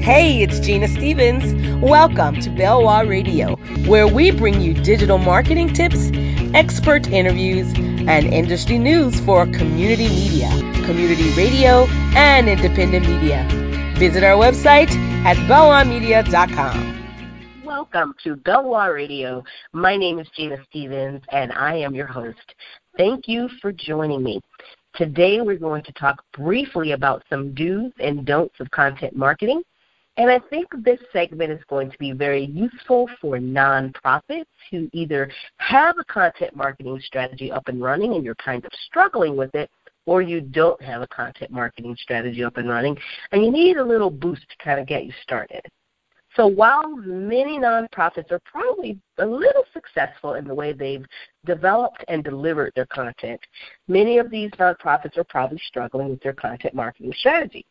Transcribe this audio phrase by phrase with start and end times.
[0.00, 1.82] Hey, it's Genia Stevens.
[1.82, 3.56] Welcome to Belwah Radio,
[3.86, 6.10] where we bring you digital marketing tips,
[6.54, 10.48] expert interviews, and industry news for community media,
[10.86, 11.84] community radio,
[12.16, 13.46] and independent media.
[13.98, 14.90] Visit our website
[15.26, 17.64] at belwahmedia.com.
[17.64, 19.44] Welcome to Belwah Radio.
[19.72, 22.54] My name is Genia Stevens, and I am your host.
[22.96, 24.40] Thank you for joining me.
[24.94, 29.62] Today, we're going to talk briefly about some do's and don'ts of content marketing.
[30.18, 35.30] And I think this segment is going to be very useful for nonprofits who either
[35.58, 39.70] have a content marketing strategy up and running and you're kind of struggling with it,
[40.06, 42.98] or you don't have a content marketing strategy up and running
[43.30, 45.62] and you need a little boost to kind of get you started.
[46.34, 51.04] So while many nonprofits are probably a little successful in the way they've
[51.46, 53.40] developed and delivered their content,
[53.88, 57.66] many of these nonprofits are probably struggling with their content marketing strategy.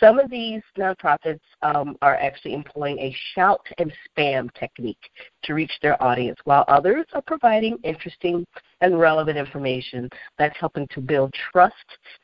[0.00, 5.10] Some of these nonprofits um, are actually employing a shout and spam technique
[5.44, 8.46] to reach their audience, while others are providing interesting
[8.80, 11.74] and relevant information that's helping to build trust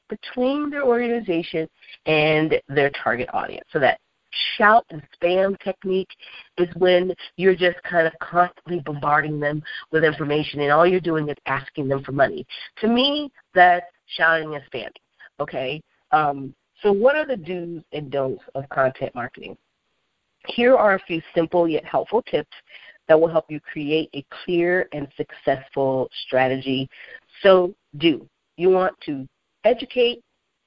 [0.08, 1.68] between their organization
[2.06, 4.00] and their target audience so that
[4.56, 6.08] shout and spam technique
[6.58, 11.28] is when you're just kind of constantly bombarding them with information and all you're doing
[11.28, 12.46] is asking them for money.
[12.80, 14.90] To me, that's shouting and spamming.
[15.40, 15.80] Okay?
[16.12, 19.56] Um, so, what are the do's and don'ts of content marketing?
[20.46, 22.54] Here are a few simple yet helpful tips
[23.08, 26.88] that will help you create a clear and successful strategy.
[27.42, 29.26] So, do you want to
[29.64, 30.22] educate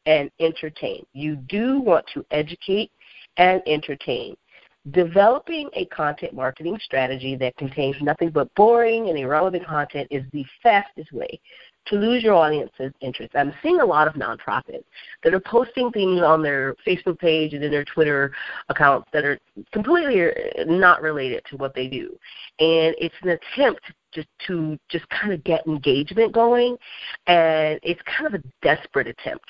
[0.05, 1.05] and entertain?
[1.13, 2.91] You do want to educate
[3.37, 4.35] and entertain.
[4.91, 10.45] Developing a content marketing strategy that contains nothing but boring and irrelevant content is the
[10.63, 11.39] fastest way
[11.87, 13.35] to lose your audience's interest.
[13.35, 14.83] I'm seeing a lot of nonprofits
[15.23, 18.31] that are posting things on their Facebook page and in their Twitter
[18.69, 19.39] accounts that are
[19.71, 20.27] completely
[20.67, 22.17] not related to what they do.
[22.59, 23.81] And it's an attempt
[24.13, 26.77] just to just kind of get engagement going,
[27.27, 29.45] and it's kind of a desperate attempt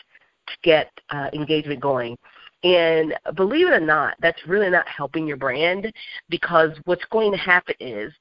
[0.47, 2.17] to get uh, engagement going.
[2.63, 5.91] And believe it or not, that's really not helping your brand
[6.29, 8.11] because what's going to happen is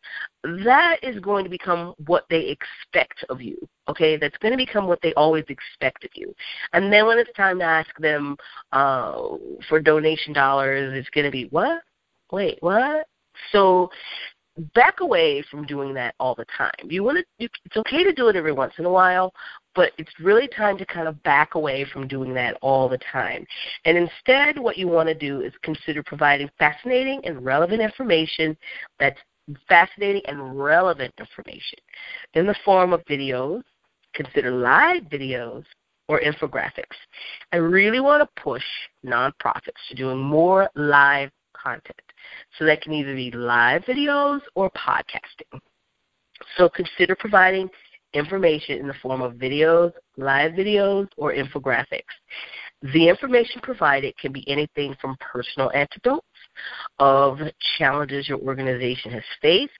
[0.65, 3.59] that is going to become what they expect of you.
[3.89, 6.33] Okay, that's going to become what they always expect of you.
[6.73, 8.37] And then when it's time to ask them
[8.71, 9.21] uh,
[9.69, 11.83] for donation dollars, it's going to be what?
[12.31, 13.09] Wait, what?
[13.51, 13.91] So
[14.75, 16.73] back away from doing that all the time.
[16.85, 17.49] You want to.
[17.65, 19.33] It's okay to do it every once in a while,
[19.75, 23.47] but it's really time to kind of back away from doing that all the time.
[23.85, 28.57] And instead, what you want to do is consider providing fascinating and relevant information
[28.99, 29.19] that's
[29.69, 31.79] fascinating and relevant information
[32.35, 33.63] in the form of videos.
[34.15, 35.65] Consider live videos
[36.09, 36.97] or infographics.
[37.53, 38.65] I really want to push
[39.05, 42.08] nonprofits to doing more live content.
[42.59, 45.61] So that can either be live videos or podcasting.
[46.57, 47.69] So consider providing
[48.15, 52.03] information in the form of videos, live videos, or infographics.
[52.81, 56.25] The information provided can be anything from personal anecdotes
[57.01, 57.39] of
[57.77, 59.73] challenges your organization has faced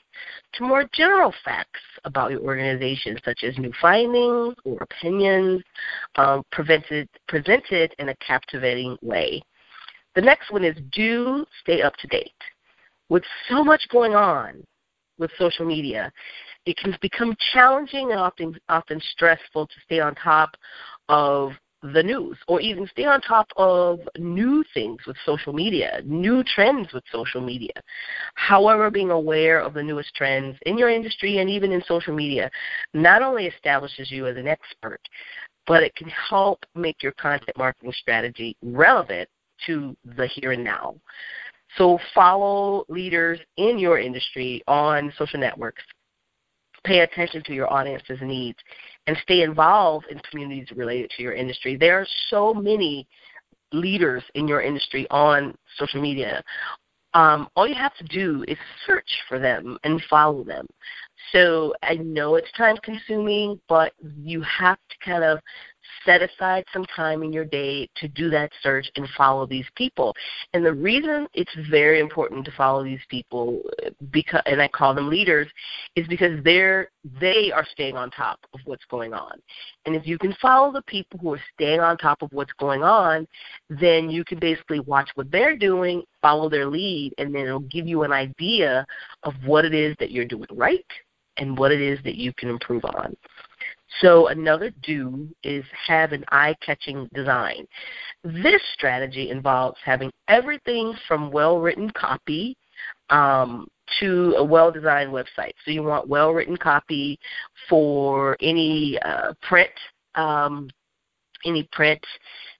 [0.55, 5.63] to more general facts about your organization, such as new findings or opinions,
[6.17, 9.41] um, presented, presented in a captivating way.
[10.15, 12.33] The next one is do stay up to date.
[13.09, 14.65] With so much going on
[15.19, 16.13] with social media,
[16.67, 20.51] it can become challenging and often often stressful to stay on top
[21.09, 21.53] of
[21.83, 26.93] the news or even stay on top of new things with social media, new trends
[26.93, 27.73] with social media.
[28.35, 32.51] However, being aware of the newest trends in your industry and even in social media
[32.95, 35.01] not only establishes you as an expert,
[35.67, 39.29] but it can help make your content marketing strategy relevant
[39.67, 40.97] to the here and now.
[41.77, 45.83] So follow leaders in your industry on social networks
[46.85, 48.59] pay attention to your audience's needs
[49.07, 51.77] and stay involved in communities related to your industry.
[51.77, 53.07] There are so many
[53.73, 56.43] leaders in your industry on social media.
[57.15, 58.57] Um, all you have to do is
[58.87, 60.67] search for them and follow them.
[61.33, 65.41] So I know it's time consuming, but you have to kind of
[66.05, 70.15] set aside some time in your day to do that search and follow these people.
[70.53, 73.63] And the reason it's very important to follow these people
[74.11, 75.49] because and I call them leaders
[75.97, 76.91] is because they're
[77.21, 79.33] they are staying on top of what's going on.
[79.87, 82.83] And if you can follow the people who are staying on top of what's going
[82.83, 83.27] on,
[83.69, 87.87] then you can basically watch what they're doing, follow their lead, and then it'll give
[87.87, 88.87] you an idea
[89.23, 90.85] of what it is that you're doing right
[91.39, 93.17] and what it is that you can improve on.
[94.01, 97.67] So another do is have an eye-catching design.
[98.23, 102.57] This strategy involves having everything from well-written copy
[103.11, 103.67] um,
[104.01, 105.53] to a well-designed website.
[105.65, 107.19] So you want well-written copy
[107.69, 109.71] for any uh, print,
[110.15, 110.69] um,
[111.45, 112.05] any print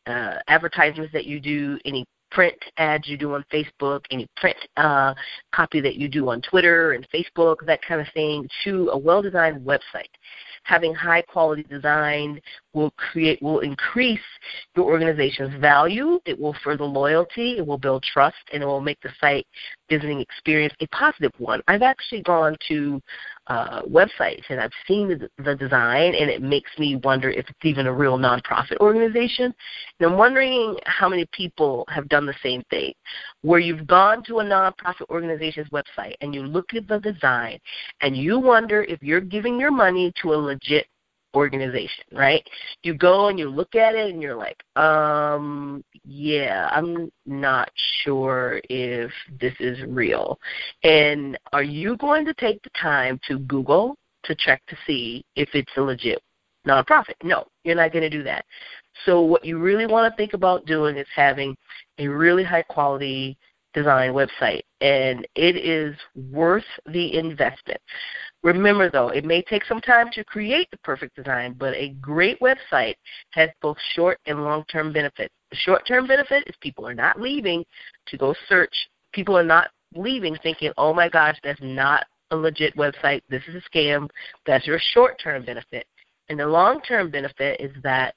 [0.07, 5.15] uh, advertisements that you do, any print ads you do on Facebook, any print uh,
[5.53, 9.65] copy that you do on Twitter and Facebook, that kind of thing, to a well-designed
[9.65, 10.11] website
[10.69, 12.41] having high quality design
[12.79, 14.21] will create will increase
[14.77, 16.21] your organization's value.
[16.25, 17.59] It will further loyalty.
[17.59, 19.47] It will build trust, and it will make the site
[19.91, 21.61] visiting experience a positive one.
[21.67, 23.03] I've actually gone to
[23.49, 27.65] uh, websites and I've seen the, the design, and it makes me wonder if it's
[27.65, 29.55] even a real nonprofit organization.
[29.99, 32.93] And I'm wondering how many people have done the same thing,
[33.43, 37.59] where you've gone to a nonprofit organization's website and you look at the design
[38.03, 40.87] and you wonder if you're giving your money to a legit
[41.35, 42.47] organization, right?
[42.83, 47.71] You go and you look at it and you're like, um, yeah, I'm not
[48.03, 49.11] sure if
[49.41, 50.39] this is real.
[50.85, 55.49] And are you going to take the time to Google to check to see if
[55.55, 56.23] it's a legit
[56.67, 57.15] nonprofit?
[57.23, 58.45] No, you're not going to do that.
[59.05, 61.57] So what you really want to think about doing is having
[61.99, 63.37] a really high quality
[63.75, 65.95] design website and it is
[66.31, 67.81] worth the investment.
[68.45, 72.39] Remember, though, it may take some time to create the perfect design, but a great
[72.41, 72.95] website
[73.31, 75.35] has both short and long term benefits.
[75.51, 77.65] The short term benefit is people are not leaving
[78.07, 78.75] to go search.
[79.13, 83.23] People are not leaving thinking, oh my gosh, that's not a legit website.
[83.29, 84.09] This is a scam.
[84.47, 85.87] That's your short term benefit.
[86.29, 88.15] And the long term benefit is that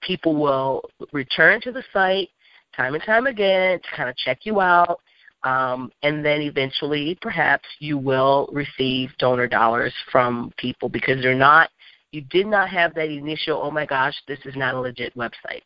[0.00, 0.82] people will
[1.12, 2.30] return to the site
[2.74, 5.00] time and time again to kind of check you out
[5.44, 11.70] um, and then eventually, perhaps you will receive donor dollars from people because they're not,
[12.12, 15.62] you did not have that initial, oh my gosh, this is not a legit website.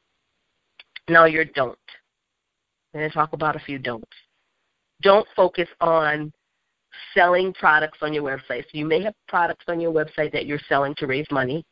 [1.08, 1.78] No, you're don't.
[2.92, 4.06] I'm going to talk about a few don'ts.
[5.00, 6.32] Don't focus on
[7.14, 8.62] selling products on your website.
[8.64, 11.64] So you may have products on your website that you're selling to raise money,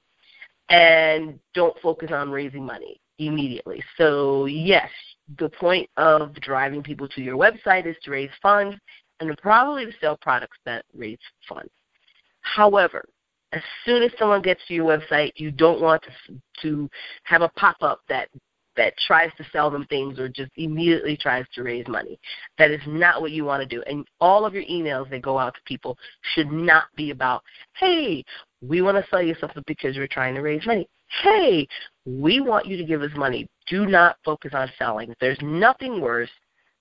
[0.68, 3.82] and don't focus on raising money immediately.
[3.96, 4.90] So, yes,
[5.38, 8.76] the point of driving people to your website is to raise funds
[9.20, 11.18] and probably to sell products that raise
[11.48, 11.70] funds.
[12.42, 13.04] However,
[13.52, 16.90] as soon as someone gets to your website, you don't want to, to
[17.24, 18.28] have a pop up that
[18.76, 22.18] that tries to sell them things or just immediately tries to raise money.
[22.58, 23.82] That is not what you want to do.
[23.86, 25.96] And all of your emails that go out to people
[26.34, 27.42] should not be about,
[27.76, 28.24] hey,
[28.60, 30.86] we want to sell you something because you're trying to raise money.
[31.22, 31.66] Hey,
[32.04, 33.48] we want you to give us money.
[33.68, 35.14] Do not focus on selling.
[35.20, 36.30] There's nothing worse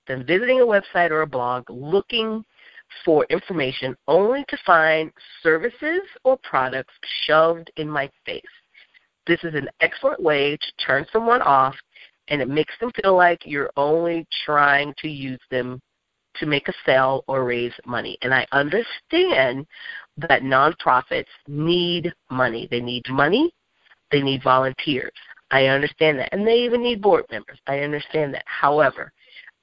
[0.08, 2.44] than visiting a website or a blog looking
[3.04, 5.12] for information only to find
[5.42, 6.94] services or products
[7.26, 8.42] shoved in my face.
[9.28, 11.76] This is an excellent way to turn someone off
[12.28, 15.80] and it makes them feel like you're only trying to use them
[16.40, 18.18] to make a sale or raise money.
[18.22, 19.66] And I understand
[20.18, 22.68] that nonprofits need money.
[22.70, 23.54] They need money,
[24.16, 25.12] they need volunteers.
[25.52, 26.30] I understand that.
[26.32, 27.60] And they even need board members.
[27.68, 28.46] I understand that.
[28.46, 29.12] However,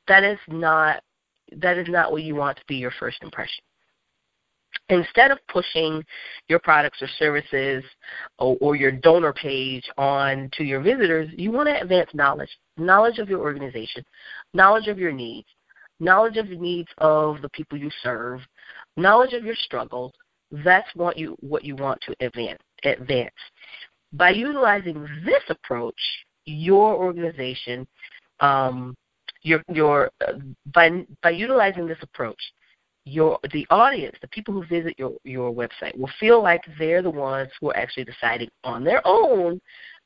[0.09, 1.03] that is not
[1.57, 3.65] that is not what you want to be your first impression.
[4.91, 6.03] Instead of pushing
[6.49, 7.83] your products or services
[8.39, 13.19] or, or your donor page on to your visitors, you want to advance knowledge, knowledge
[13.19, 14.05] of your organization,
[14.55, 15.49] knowledge of your needs,
[15.99, 18.41] knowledge of the needs of the people you serve,
[18.99, 20.13] knowledge of your struggles.
[20.65, 22.61] That's what you what you want to advance.
[22.85, 23.33] Advance.
[24.13, 26.01] By utilizing this approach,
[26.45, 27.87] your organization,
[28.41, 28.95] um,
[29.43, 30.35] your your uh,
[30.73, 32.41] by by utilizing this approach,
[33.05, 37.11] your the audience, the people who visit your your website, will feel like they're the
[37.11, 39.61] ones who are actually deciding on their own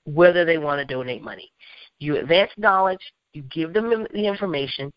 [0.05, 1.51] whether they want to donate money.
[1.99, 3.01] You advance knowledge,
[3.33, 4.93] you give them the information,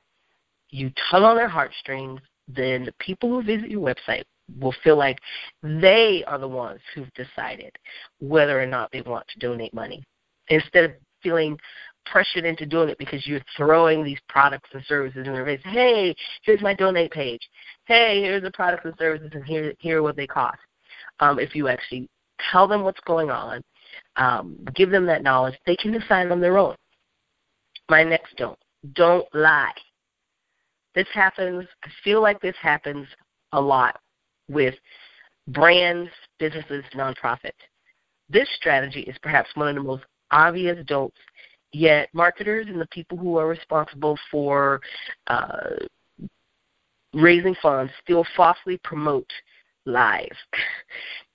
[0.69, 4.23] you tug on their heartstrings, then the people who visit your website
[4.59, 5.19] will feel like
[5.63, 7.71] they are the ones who've decided
[8.19, 10.03] whether or not they want to donate money.
[10.49, 10.91] Instead of
[11.21, 11.57] feeling
[12.05, 15.61] pressured into doing it because you're throwing these products and services in their face.
[15.63, 17.41] Hey, here's my donate page.
[17.85, 20.57] Hey, here's the products and services and here here are what they cost.
[21.19, 22.07] Um, if you actually
[22.51, 23.61] tell them what's going on,
[24.15, 26.75] um, give them that knowledge, they can decide on their own.
[27.89, 28.57] My next don't.
[28.93, 29.73] Don't lie.
[30.95, 33.07] This happens, I feel like this happens
[33.51, 33.99] a lot
[34.49, 34.75] with
[35.47, 37.51] brands, businesses, nonprofits.
[38.29, 41.17] This strategy is perhaps one of the most obvious don'ts,
[41.71, 44.81] yet marketers and the people who are responsible for
[45.27, 45.71] uh,
[47.13, 49.29] raising funds still falsely promote
[49.85, 50.29] lies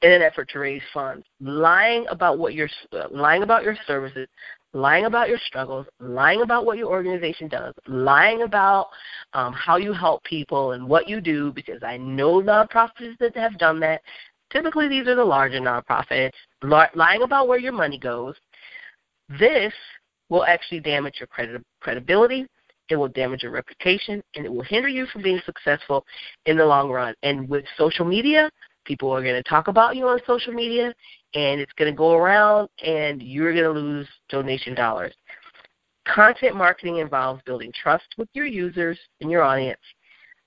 [0.03, 2.69] in an effort to raise funds, lying about what you're
[3.11, 4.29] lying about your services,
[4.73, 8.89] lying about your struggles, lying about what your organization does, lying about
[9.33, 11.53] um, how you help people and what you do.
[11.53, 14.03] Because I know nonprofits that have done that.
[14.51, 16.33] Typically, these are the larger nonprofits.
[16.63, 18.35] Lying about where your money goes.
[19.39, 19.73] This
[20.29, 22.47] will actually damage your credi- credibility
[22.89, 26.05] it will damage your reputation, and it will hinder you from being successful
[26.47, 27.15] in the long run.
[27.23, 28.51] And with social media,
[28.85, 30.95] people are going to talk about you on social media,
[31.35, 35.15] and it's going to go around, and you're going to lose donation dollars.
[36.07, 39.81] Content marketing involves building trust with your users and your audience.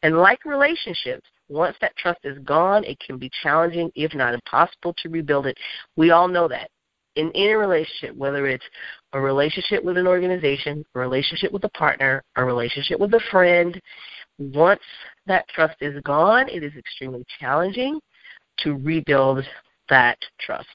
[0.04, 4.94] And like relationships, once that trust is gone, it can be challenging, if not impossible,
[5.00, 5.58] to rebuild it.
[5.96, 6.70] We all know that
[7.18, 8.64] in any relationship, whether it's
[9.14, 13.80] a relationship with an organization, a relationship with a partner, a relationship with a friend,
[14.40, 14.82] once
[15.26, 18.00] that trust is gone, it is extremely challenging
[18.60, 19.44] to rebuild
[19.90, 20.68] that trust.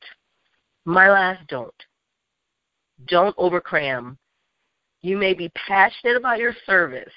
[0.85, 1.73] My last don't.
[3.07, 4.17] Don't overcram.
[5.01, 7.13] You may be passionate about your service,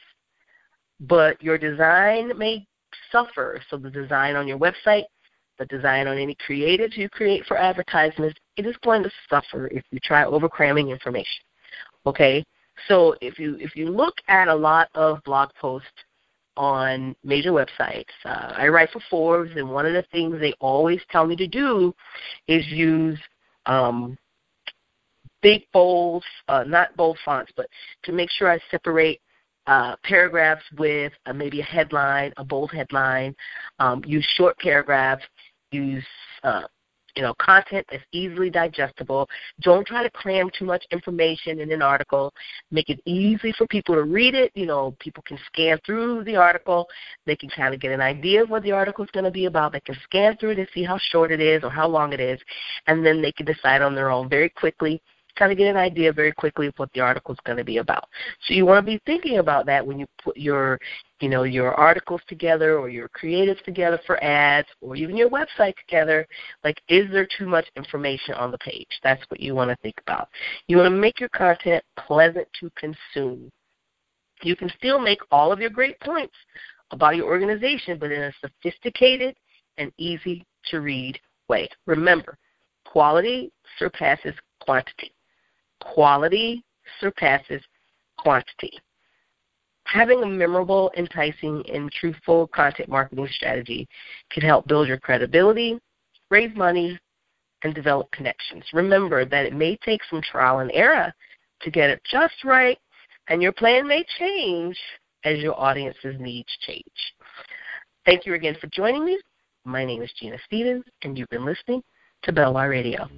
[1.00, 2.66] but your design may
[3.12, 3.62] suffer.
[3.70, 5.06] So the design on your website
[5.58, 9.84] the design on any creatives you create for advertisements, it is going to suffer if
[9.92, 11.44] you try overcramming information.
[12.06, 12.44] Okay?
[12.88, 15.88] So if you if you look at a lot of blog posts
[16.58, 21.02] on major websites, uh, I write for Forbes, and one of the things they always
[21.12, 21.94] tell me to do
[22.48, 23.20] is use
[23.66, 24.18] um,
[25.42, 27.68] big bold, uh, not bold fonts, but
[28.04, 29.22] to make sure I separate
[29.68, 33.36] uh, paragraphs with uh, maybe a headline, a bold headline.
[33.80, 35.24] Um, use short paragraphs.
[35.72, 36.06] Use
[36.44, 36.64] uh,
[37.16, 39.28] you know content that's easily digestible.
[39.62, 42.34] Don't try to cram too much information in an article.
[42.72, 44.52] Make it easy for people to read it.
[44.56, 46.88] You know, people can scan through the article.
[47.26, 49.46] They can kind of get an idea of what the article is going to be
[49.46, 49.72] about.
[49.72, 52.20] They can scan through it and see how short it is or how long it
[52.20, 52.40] is,
[52.88, 55.02] and then they can decide on their own very quickly
[55.36, 57.78] kind of get an idea very quickly of what the article is going to be
[57.78, 58.08] about.
[58.42, 60.80] So you want to be thinking about that when you put your,
[61.22, 65.76] you know, your articles together or your creatives together for ads or even your website
[65.78, 66.28] together.
[66.64, 68.90] Like, is there too much information on the page?
[69.04, 70.28] That's what you want to think about.
[70.68, 73.50] You want to make your content pleasant to consume.
[74.42, 76.36] You can still make all of your great points
[76.92, 79.36] about your organization, but in a sophisticated
[79.78, 81.70] and easy to read way.
[81.86, 82.38] Remember,
[82.86, 85.14] quality surpasses quantity.
[85.82, 86.64] Quality
[87.00, 87.62] surpasses
[88.18, 88.80] quantity.
[89.86, 93.88] Having a memorable, enticing, and truthful content marketing strategy
[94.32, 95.80] can help build your credibility,
[96.30, 97.00] raise money,
[97.64, 98.64] and develop connections.
[98.74, 101.14] Remember that it may take some trial and error
[101.62, 102.78] to get it just right,
[103.30, 104.78] and your plan may change
[105.24, 106.84] as your audience's needs change.
[108.06, 109.20] Thank you again for joining me.
[109.66, 111.82] My name is Genia Stevens, and you've been listening
[112.24, 113.10] to Belwah Radio.